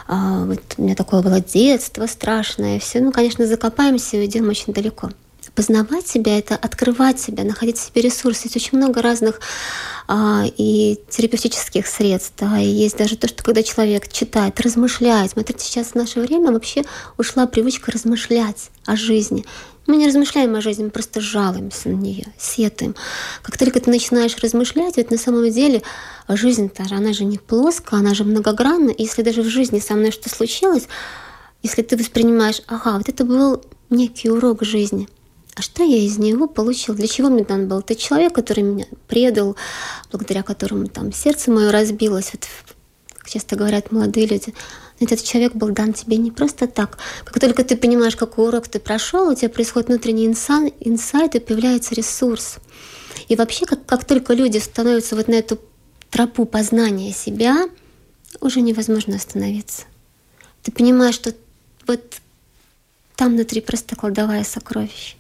[0.08, 4.74] а, вот у меня такое было детство страшное, все, ну, конечно, закопаемся и идем очень
[4.74, 5.10] далеко.
[5.54, 8.42] Познавать себя— это открывать себя, находить в себе ресурсы.
[8.46, 9.40] Есть очень много разных
[10.06, 12.34] а, и терапевтических средств.
[12.38, 15.32] Да, и есть даже то, что когда человек читает, размышляет.
[15.32, 16.84] Смотрите, сейчас в наше время вообще
[17.18, 19.46] ушла привычка размышлять о жизни.
[19.88, 22.96] Мы не размышляем о жизни, мы просто жалуемся на нее, сетуем.
[23.44, 25.84] Как только ты начинаешь размышлять, ведь на самом деле
[26.28, 28.90] жизнь-то, она же не плоская, она же многогранна.
[28.90, 30.88] И если даже в жизни со мной что случилось,
[31.62, 35.08] если ты воспринимаешь, ага, вот это был некий урок жизни,
[35.56, 36.96] а что я из него получил?
[36.96, 39.56] Для чего мне дан был этот человек, который меня предал,
[40.12, 42.32] благодаря которому там сердце мое разбилось?
[42.34, 42.46] Вот,
[43.14, 44.54] как часто говорят молодые люди,
[45.00, 46.98] этот человек был дан тебе не просто так.
[47.26, 51.40] Как только ты понимаешь, какой урок ты прошел, у тебя происходит внутренний инсан, инсайт, и
[51.40, 52.58] появляется ресурс.
[53.28, 55.60] И вообще, как, как только люди становятся вот на эту
[56.10, 57.68] тропу познания себя,
[58.40, 59.84] уже невозможно остановиться.
[60.64, 61.34] Ты понимаешь, что
[61.88, 62.02] вот
[63.16, 65.16] там внутри просто кладовая сокровище.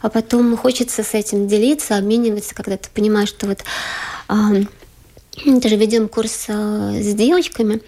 [0.00, 3.64] А потом хочется с этим делиться, обмениваться, когда ты понимаешь, что вот
[4.28, 4.64] э,
[5.46, 7.80] даже ведем курс э, с девочками,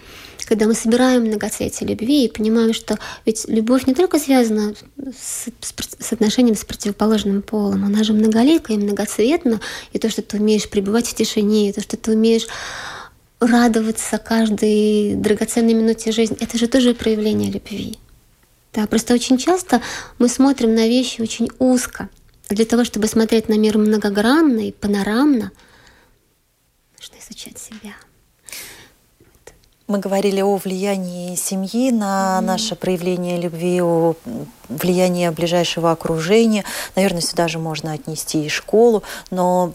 [0.45, 5.73] когда мы собираем многоцветие любви и понимаем, что ведь любовь не только связана с, с,
[5.99, 9.59] с отношением с противоположным полом, она же многоликая и многоцветна,
[9.91, 12.47] и то, что ты умеешь пребывать в тишине, и то, что ты умеешь
[13.39, 17.97] радоваться каждой драгоценной минуте жизни, это же тоже проявление любви.
[18.73, 19.81] Да, просто очень часто
[20.19, 22.09] мы смотрим на вещи очень узко.
[22.49, 25.51] Для того, чтобы смотреть на мир многогранно и панорамно,
[26.99, 27.93] нужно изучать себя.
[29.87, 34.15] Мы говорили о влиянии семьи на наше проявление любви, о
[34.69, 36.63] влиянии ближайшего окружения.
[36.95, 39.73] Наверное, сюда же можно отнести и школу, но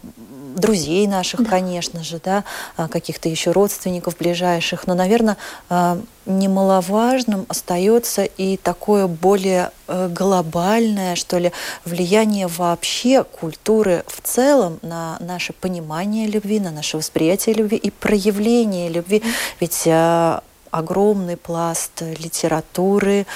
[0.57, 1.51] друзей наших, да.
[1.51, 2.45] конечно же, да,
[2.77, 4.87] а, каких-то еще родственников ближайших.
[4.87, 5.37] Но, наверное,
[5.69, 11.51] а, немаловажным остается и такое более э, глобальное, что ли,
[11.85, 18.91] влияние вообще культуры в целом на наше понимание любви, на наше восприятие любви и проявление
[18.91, 19.23] любви.
[19.61, 23.27] Ведь а, огромный пласт литературы,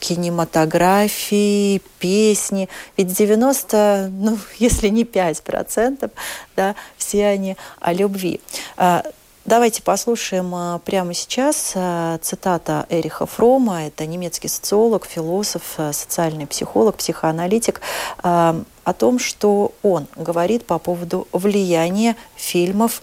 [0.00, 2.68] кинематографии, песни.
[2.96, 6.10] Ведь 90, ну, если не 5 процентов,
[6.56, 8.40] да, все они о любви.
[8.76, 9.04] А,
[9.44, 13.86] давайте послушаем а, прямо сейчас а, цитата Эриха Фрома.
[13.86, 17.80] Это немецкий социолог, философ, социальный психолог, психоаналитик
[18.22, 23.02] о том, что он говорит по поводу влияния фильмов,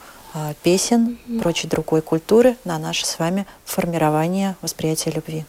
[0.63, 5.45] песен, прочей другой культуры на наше с вами формирование восприятия любви.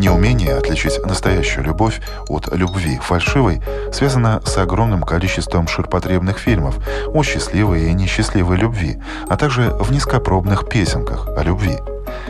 [0.00, 3.60] Неумение отличить настоящую любовь от любви фальшивой
[3.92, 6.76] связано с огромным количеством ширпотребных фильмов
[7.12, 11.78] о счастливой и несчастливой любви, а также в низкопробных песенках о любви.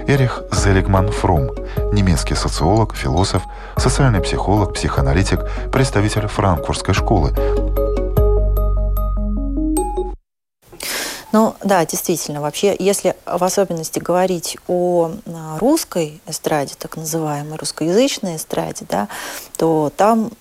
[0.07, 1.51] Эрих Зелигман Фрум,
[1.93, 3.43] немецкий социолог, философ,
[3.77, 7.33] социальный психолог, психоаналитик, представитель франкфуртской школы,
[11.33, 18.37] Ну да, действительно, вообще, если в особенности говорить о а, русской эстраде, так называемой русскоязычной
[18.37, 19.09] эстраде, да,
[19.57, 20.33] то там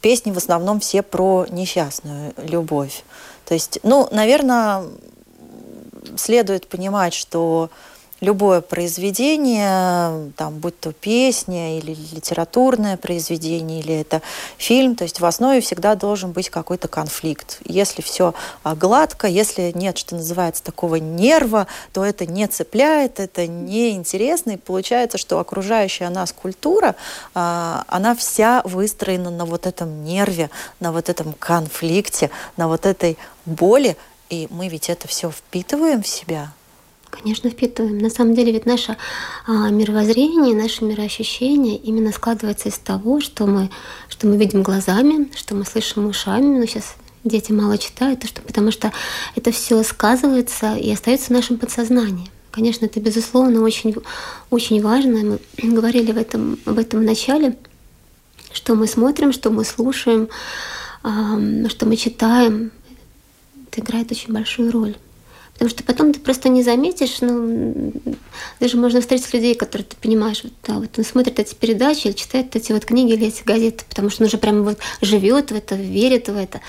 [0.00, 3.04] песни в основном все про несчастную любовь.
[3.46, 4.84] То есть, ну, наверное,
[6.16, 7.70] следует понимать, что
[8.20, 14.22] любое произведение, там, будь то песня или литературное произведение, или это
[14.56, 17.60] фильм, то есть в основе всегда должен быть какой-то конфликт.
[17.64, 23.46] Если все а, гладко, если нет, что называется, такого нерва, то это не цепляет, это
[23.46, 26.96] не интересно, и получается, что окружающая нас культура,
[27.34, 30.50] а, она вся выстроена на вот этом нерве,
[30.80, 33.96] на вот этом конфликте, на вот этой боли,
[34.28, 36.52] и мы ведь это все впитываем в себя.
[37.10, 37.98] Конечно, впитываем.
[37.98, 38.96] На самом деле ведь наше
[39.46, 43.70] а, мировоззрение, наше мироощущение именно складывается из того, что мы,
[44.08, 46.58] что мы видим глазами, что мы слышим ушами.
[46.58, 48.92] Но сейчас дети мало читают, что, потому что
[49.34, 52.30] это все сказывается и остается в нашем подсознании.
[52.50, 53.94] Конечно, это, безусловно, очень,
[54.50, 55.38] очень важно.
[55.62, 57.56] Мы говорили в этом, об этом в начале,
[58.52, 60.28] что мы смотрим, что мы слушаем,
[61.02, 62.70] что мы читаем.
[63.70, 64.96] Это играет очень большую роль.
[65.58, 67.92] Потому что потом ты просто не заметишь, ну,
[68.60, 72.14] даже можно встретить людей, которые ты понимаешь, вот, да, вот он смотрит эти передачи или
[72.14, 75.56] читает эти вот книги или эти газеты, потому что он уже прямо вот живет в
[75.56, 76.60] это, верит в это.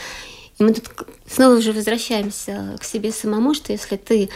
[0.57, 0.85] И мы тут
[1.29, 4.29] снова уже возвращаемся к себе самому, что если ты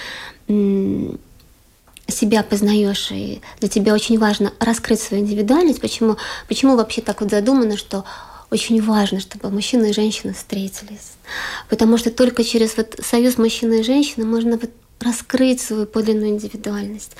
[2.08, 7.32] себя познаешь, и для тебя очень важно раскрыть свою индивидуальность, почему, почему вообще так вот
[7.32, 8.06] задумано, что
[8.54, 11.13] очень важно, чтобы мужчина и женщина встретились.
[11.70, 17.12] Потому что только через вот союз мужчины и женщины можно вот раскрыть свою подлинную индивидуальность.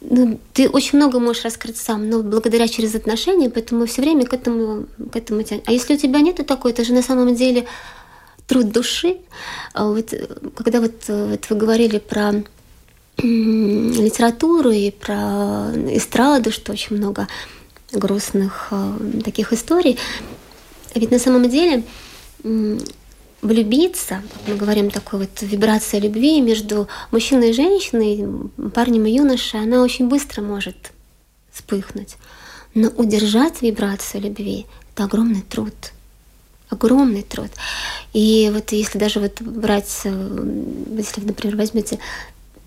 [0.00, 4.32] Ну, ты очень много можешь раскрыть сам, но благодаря через отношения, поэтому все время к
[4.32, 5.64] этому, к этому тянет.
[5.66, 7.66] А если у тебя нет такой, это же на самом деле
[8.46, 9.18] труд души.
[9.72, 10.12] А вот,
[10.56, 12.42] когда вот, вот вы говорили про
[13.18, 17.28] литературу и про эстраду, что очень много
[17.92, 19.98] грустных э, таких историй.
[20.94, 21.84] Ведь на самом деле
[23.42, 29.82] влюбиться, мы говорим такой вот вибрация любви между мужчиной и женщиной, парнем и юношей, она
[29.82, 30.92] очень быстро может
[31.52, 32.16] вспыхнуть.
[32.74, 35.74] Но удержать вибрацию любви– это огромный труд.
[36.68, 37.50] Огромный труд.
[38.12, 41.98] И вот если даже вот брать, э, если, например, возьмете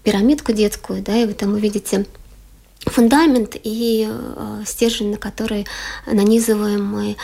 [0.04, 2.06] пирамидку детскую, да, и вы там увидите
[2.80, 5.66] фундамент и э, стержень, на который
[6.06, 7.16] нанизываем мы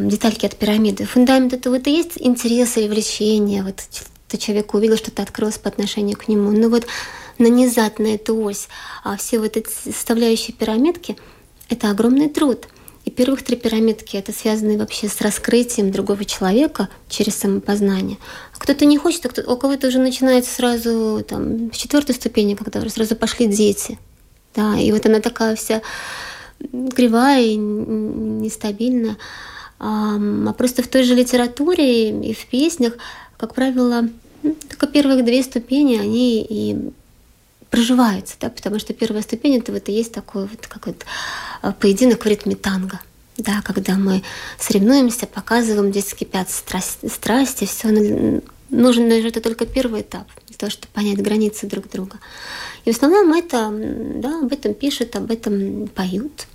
[0.00, 1.04] детальки от пирамиды.
[1.04, 3.62] Фундамент это вот и есть интерес или влечение.
[3.62, 3.82] Вот
[4.28, 6.50] ты человек увидел, что-то открылось по отношению к нему.
[6.50, 6.86] Но вот
[7.38, 8.68] нанизать на эту ось
[9.04, 11.16] а все вот эти составляющие пирамидки–
[11.68, 12.68] это огромный труд.
[13.04, 18.18] И первых три пирамидки это связано вообще с раскрытием другого человека через самопознание.
[18.52, 22.54] А кто-то не хочет, а кто, у кого-то уже начинается сразу там, с четвертой ступени,
[22.54, 23.98] когда уже сразу пошли дети.
[24.56, 25.82] Да, и вот она такая вся
[26.94, 29.16] кривая и нестабильная.
[29.78, 30.18] А
[30.56, 32.94] просто в той же литературе и в песнях,
[33.36, 34.08] как правило,
[34.42, 36.90] ну, только первые две ступени, они и
[37.70, 41.04] проживаются, да, потому что первая ступень это вот и есть такой вот как вот
[41.62, 43.00] а, поединок в ритме танго.
[43.36, 44.22] Да, когда мы
[44.58, 47.88] соревнуемся, показываем, здесь кипят страсти, страсти все
[48.70, 52.18] нужен даже это только первый этап для того, чтобы понять границы друг друга.
[52.84, 56.46] И в основном это, да, об этом пишут, об этом поют.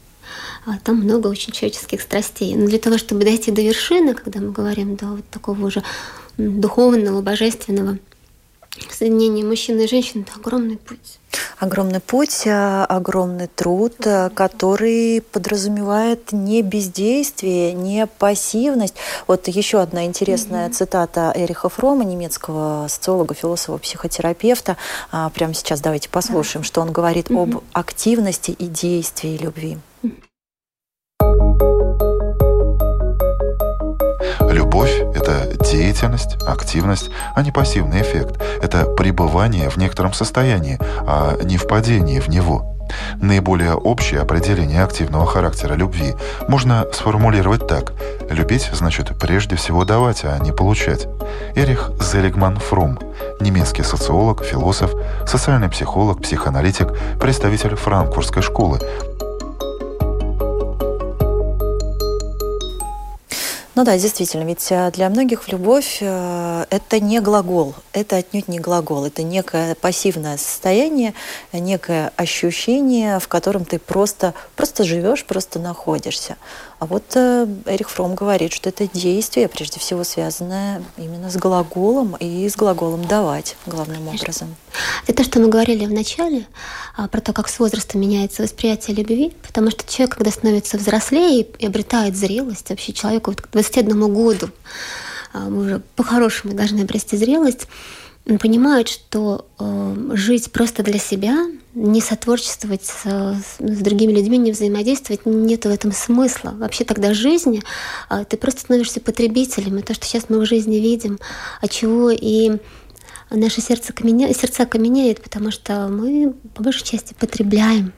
[0.66, 2.56] А там много очень человеческих страстей.
[2.56, 5.84] Но для того, чтобы дойти до вершины, когда мы говорим до вот такого уже
[6.38, 7.98] духовного, божественного
[8.90, 11.20] соединения мужчины и женщины, это огромный путь.
[11.60, 18.96] Огромный путь, а, огромный труд, а, который подразумевает не бездействие, не пассивность.
[19.28, 20.74] Вот еще одна интересная mm-hmm.
[20.74, 24.78] цитата Эриха Фрома, немецкого социолога, философа, психотерапевта.
[25.34, 27.56] Прямо сейчас давайте послушаем, что он говорит mm-hmm.
[27.56, 29.78] об активности и действии любви.
[34.52, 38.42] Любовь– это деятельность, активность, а не пассивный эффект.
[38.62, 42.76] Это пребывание в некотором состоянии, а не впадение в него.
[43.22, 46.16] Наиболее общее определение активного характера любви
[46.50, 47.94] можно сформулировать так.
[48.30, 51.08] Любить значит прежде всего давать, а не получать.
[51.56, 53.00] Эрих Зелигман Фрум,
[53.40, 54.92] немецкий социолог, философ,
[55.26, 56.90] социальный психолог, психоаналитик,
[57.22, 58.80] представитель франкфуртской школы,
[63.74, 68.60] Ну да, действительно, ведь э, для многих любовь э, это не глагол, это отнюдь не
[68.60, 71.14] глагол, это некое пассивное состояние,
[71.54, 76.36] некое ощущение, в котором ты просто, просто живешь, просто находишься.
[76.82, 82.16] А вот э, Эрих Фром говорит, что это действие, прежде всего, связанное именно с глаголом
[82.16, 84.24] и с глаголом «давать» главным Конечно.
[84.24, 84.56] образом.
[85.06, 86.48] Это то, что мы говорили в начале,
[86.98, 91.44] а, про то, как с возрастом меняется восприятие любви, потому что человек, когда становится взрослее
[91.44, 94.50] и обретает зрелость, вообще человеку вот к 21 году
[95.34, 97.68] а, мы уже по-хорошему должны обрести зрелость,
[98.28, 103.06] он понимает, что э, жить просто для себя, не сотворчествовать с,
[103.60, 106.52] с другими людьми, не взаимодействовать, нет в этом смысла.
[106.58, 107.62] Вообще тогда жизни
[108.10, 109.78] э, ты просто становишься потребителем.
[109.78, 111.20] И то, что сейчас мы в жизни видим,
[111.62, 112.58] от чего и
[113.30, 114.34] наше сердце каменя...
[114.34, 117.94] сердца каменеет, потому что мы по большей части потребляем,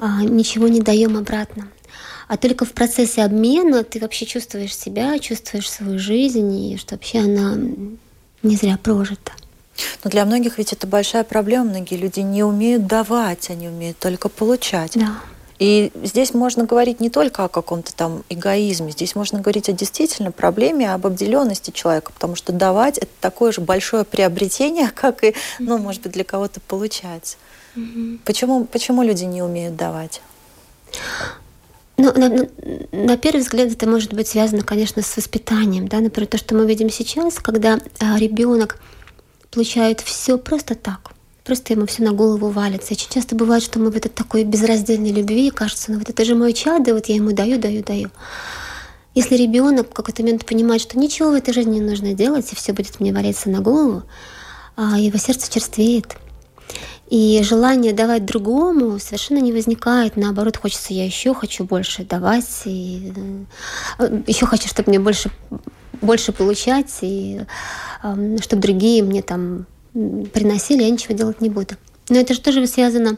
[0.00, 1.68] э, ничего не даем обратно.
[2.28, 7.18] А только в процессе обмена ты вообще чувствуешь себя, чувствуешь свою жизнь, и что вообще
[7.18, 7.58] она
[8.42, 9.32] не зря прожито.
[10.04, 11.70] Но для многих ведь это большая проблема.
[11.70, 14.92] Многие люди не умеют давать, они умеют только получать.
[14.94, 15.16] Да.
[15.58, 20.32] И здесь можно говорить не только о каком-то там эгоизме, здесь можно говорить о действительно
[20.32, 25.78] проблеме, об обделенности человека, потому что давать это такое же большое приобретение, как и, ну,
[25.78, 27.38] может быть, для кого-то получать.
[27.76, 28.20] Mm-hmm.
[28.24, 30.20] Почему, почему люди не умеют давать?
[31.96, 32.48] Ну, на, на,
[32.90, 35.86] на первый взгляд это может быть связано, конечно, с воспитанием.
[35.86, 36.00] Да?
[36.00, 38.80] Например, то, что мы видим сейчас, когда а, ребенок
[39.52, 41.12] получает все просто так,
[41.44, 42.94] просто ему все на голову валится.
[42.94, 46.34] Очень часто бывает, что мы в этой такой безраздельной любви, кажется, ну вот это же
[46.34, 48.10] мой чадо, вот я ему даю, даю, даю.
[49.14, 52.56] Если ребенок в какой-то момент понимает, что ничего в этой жизни не нужно делать, и
[52.56, 54.04] все будет мне валиться на голову,
[54.74, 56.16] а его сердце черствеет.
[57.10, 60.16] И желание давать другому совершенно не возникает.
[60.16, 63.12] Наоборот, хочется, я еще хочу больше давать, и
[63.98, 65.30] э, еще хочу, чтобы мне больше,
[66.02, 67.40] больше получать, и
[68.40, 71.76] чтобы другие мне там приносили, я ничего делать не буду.
[72.08, 73.16] Но это же тоже связано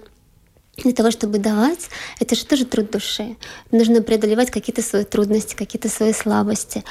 [0.76, 1.88] для того, чтобы давать,
[2.20, 3.36] это же тоже труд души.
[3.70, 6.84] Нужно преодолевать какие-то свои трудности, какие-то свои слабости.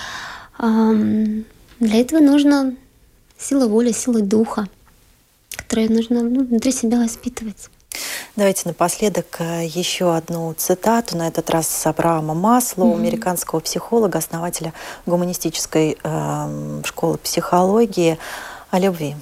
[0.59, 2.75] Для этого нужно
[3.37, 4.67] сила воли, сила духа
[5.73, 7.69] которые нужно ну, внутри себя воспитывать.
[8.35, 12.95] Давайте напоследок э, еще одну цитату, на этот раз с Абрама Маслоу, mm-hmm.
[12.95, 14.73] американского психолога, основателя
[15.05, 18.17] гуманистической э, школы психологии
[18.71, 19.15] о любви.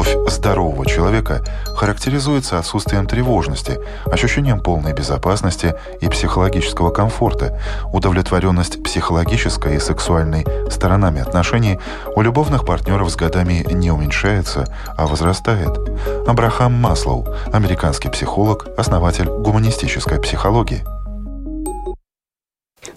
[0.00, 1.44] Любовь здорового человека
[1.76, 7.60] характеризуется отсутствием тревожности, ощущением полной безопасности и психологического комфорта.
[7.92, 11.78] Удовлетворенность психологической и сексуальной сторонами отношений
[12.16, 14.64] у любовных партнеров с годами не уменьшается,
[14.96, 15.78] а возрастает.
[16.26, 20.82] Абрахам Маслоу, американский психолог, основатель гуманистической психологии.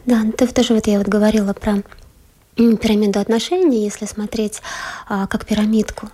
[0.05, 1.79] Да, ты тоже вот я вот говорила про
[2.55, 4.61] пирамиду отношений, если смотреть
[5.07, 6.09] а, как пирамидку.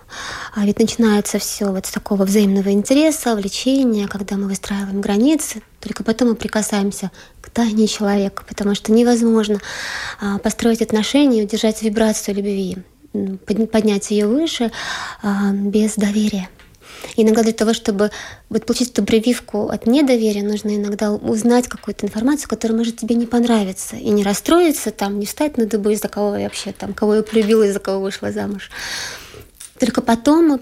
[0.54, 6.04] А ведь начинается все вот с такого взаимного интереса, влечения, когда мы выстраиваем границы, только
[6.04, 7.10] потом мы прикасаемся
[7.40, 9.60] к тайне человека, потому что невозможно
[10.20, 12.78] а, построить отношения и удержать вибрацию любви,
[13.72, 14.70] поднять ее выше
[15.22, 16.48] а, без доверия.
[17.16, 18.10] Иногда для того, чтобы
[18.48, 23.26] вот получить эту прививку от недоверия, нужно иногда узнать какую-то информацию, которая может тебе не
[23.26, 27.16] понравиться, и не расстроиться, там, не встать на дыбы, из-за кого я вообще там, кого
[27.16, 28.70] я полюбила, из-за кого вышла замуж.
[29.78, 30.60] Только потом мы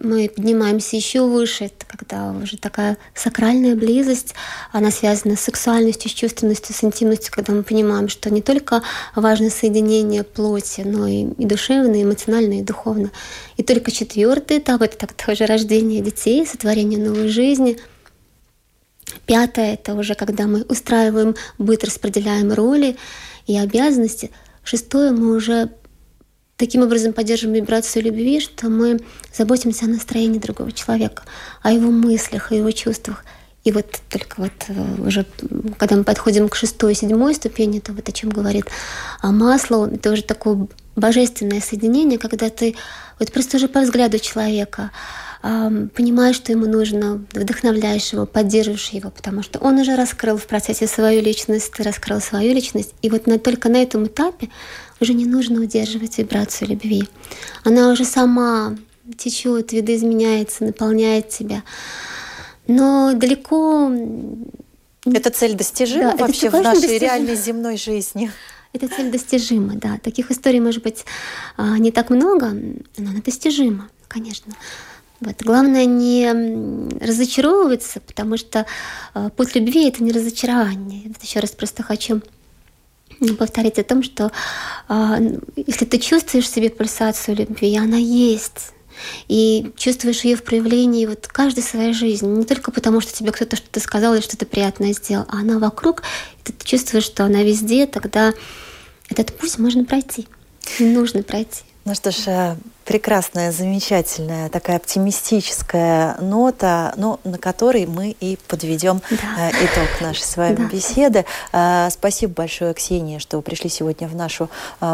[0.00, 4.34] мы поднимаемся еще выше, это когда уже такая сакральная близость,
[4.72, 8.82] она связана с сексуальностью, с чувственностью, с интимностью, когда мы понимаем, что не только
[9.14, 13.10] важно соединение плоти, но и, и душевно, и эмоционально, и духовно.
[13.56, 17.78] И только четвертый этап— это так, тоже рождение детей, сотворение новой жизни.
[19.26, 22.96] Пятое— это уже когда мы устраиваем быт, распределяем роли
[23.46, 24.30] и обязанности.
[24.64, 25.70] Шестое— мы уже
[26.56, 29.00] таким образом поддерживаем вибрацию любви, что мы
[29.32, 31.24] заботимся о настроении другого человека,
[31.62, 33.24] о его мыслях, о его чувствах.
[33.64, 35.24] И вот только вот э, уже,
[35.78, 38.66] когда мы подходим к шестой, седьмой ступени, то вот о чем говорит
[39.20, 42.76] а масло, это уже такое божественное соединение, когда ты
[43.18, 44.90] вот просто уже по взгляду человека
[45.94, 50.86] понимаешь, что ему нужно, вдохновляешь его, поддерживаешь его, потому что он уже раскрыл в процессе
[50.86, 52.94] свою личность, ты раскрыл свою личность.
[53.02, 54.48] И вот на, только на этом этапе
[55.04, 57.04] уже не нужно удерживать вибрацию любви.
[57.62, 58.76] Она уже сама
[59.16, 61.62] течет, видоизменяется, наполняет тебя.
[62.66, 63.92] Но далеко...
[65.04, 66.98] Эта цель достижима да, вообще в нашей достижима.
[66.98, 68.32] реальной земной жизни?
[68.72, 69.98] Эта цель достижима, да.
[70.02, 71.04] Таких историй может быть
[71.58, 72.52] а, не так много,
[72.96, 74.54] но она достижима, конечно.
[75.20, 75.36] Вот.
[75.42, 76.32] Главное не
[77.04, 78.66] разочаровываться, потому что
[79.14, 81.02] э, путь любви это не разочарование.
[81.06, 82.22] Вот еще раз просто хочу
[83.38, 84.30] повторить о том, что
[84.88, 88.72] э, если ты чувствуешь в себе пульсацию любви, она есть,
[89.28, 92.28] и чувствуешь ее в проявлении вот каждой своей жизни.
[92.28, 96.02] Не только потому, что тебе кто-то что-то сказал или что-то приятное сделал, а она вокруг,
[96.40, 98.32] и ты чувствуешь, что она везде, тогда
[99.08, 100.26] этот путь можно пройти,
[100.78, 101.62] нужно пройти.
[101.86, 102.56] Ну что ж, э,
[102.86, 109.16] прекрасная, замечательная, такая оптимистическая нота, но на которой мы и подведем да.
[109.38, 110.64] Э, итог нашей с вами да.
[110.64, 111.26] беседы.
[111.52, 114.48] Э, спасибо большое, Ксения, что вы пришли сегодня в нашу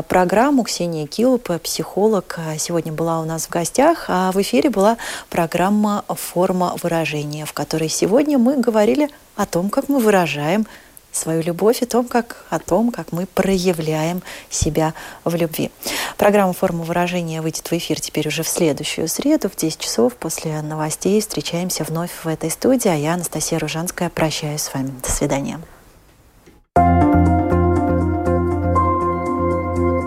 [0.08, 0.64] программу.
[0.64, 4.96] Ксения Килуп, психолог, сегодня была у нас в гостях, а в эфире была
[5.28, 10.66] программа «Форма выражения», в которой сегодня мы говорили о том, как мы выражаем
[11.12, 14.94] свою любовь и том, как, о том, как мы проявляем себя
[15.24, 15.70] в любви.
[16.16, 20.60] Программа «Форма выражения» выйдет в эфир теперь уже в следующую среду в 10 часов после
[20.62, 21.20] новостей.
[21.20, 24.92] Встречаемся вновь в этой студии, а я, Анастасия Ружанская, прощаюсь с вами.
[25.02, 25.60] До свидания.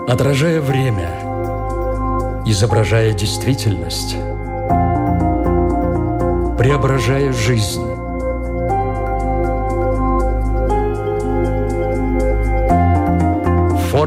[0.06, 1.10] Отражая время,
[2.46, 4.14] изображая действительность,
[6.56, 7.93] преображая жизнь,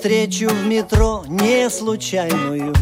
[0.00, 2.74] Встречу в метро не случайную?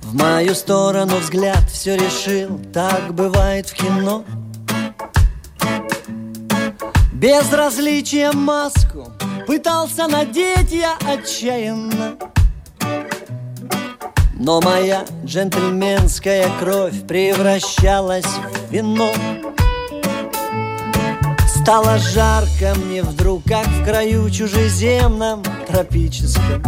[0.00, 4.24] В мою сторону взгляд все решил, так бывает в кино.
[7.12, 9.08] Безразличие маску
[9.48, 12.14] пытался надеть я отчаянно.
[14.34, 19.12] Но моя джентльменская кровь превращалась в вино.
[21.68, 26.62] Стало жарко мне вдруг, как в краю чужеземном тропическом.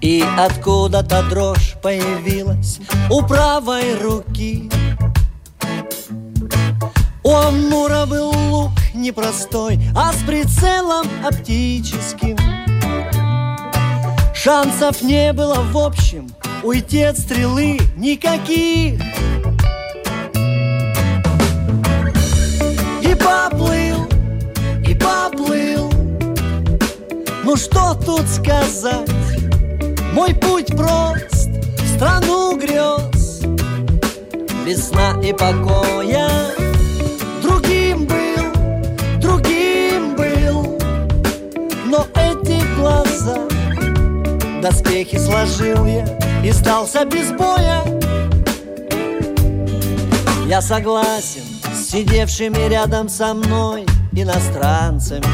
[0.00, 4.68] И откуда-то дрожь появилась у правой руки.
[7.22, 12.36] У Амура был лук непростой, а с прицелом оптическим.
[14.34, 16.28] Шансов не было в общем,
[16.64, 19.00] уйти от стрелы никаких
[23.22, 24.06] поплыл,
[24.86, 25.90] и поплыл.
[27.44, 29.08] Ну что тут сказать,
[30.12, 31.48] мой путь прост
[31.78, 33.42] В страну грез,
[34.66, 34.90] без
[35.22, 36.28] и покоя.
[37.42, 40.78] Другим был, другим был.
[41.86, 43.38] Но эти глаза
[44.62, 46.04] Доспехи сложил я
[46.44, 47.82] и сдался без боя.
[50.46, 51.51] Я согласен
[51.92, 55.26] сидевшими рядом со мной иностранцами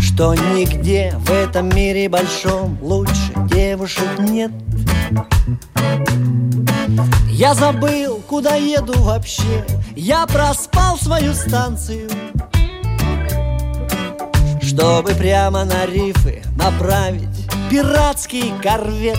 [0.00, 4.50] Что нигде в этом мире большом лучше девушек нет.
[7.30, 9.64] Я забыл, куда еду вообще
[9.94, 12.10] Я проспал свою станцию
[14.60, 19.18] Чтобы прямо на рифы направить пиратский корвет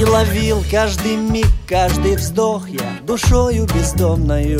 [0.00, 4.58] и ловил каждый миг, каждый вздох я душою бездомною